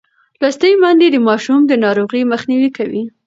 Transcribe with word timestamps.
لوستې 0.41 0.69
میندې 0.81 1.07
د 1.11 1.17
ماشوم 1.27 1.59
د 1.67 1.71
ناروغۍ 1.83 2.21
مخنیوی 2.31 2.69
کوي. 2.77 3.03